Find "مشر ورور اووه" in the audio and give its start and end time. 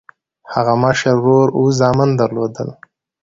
0.83-1.71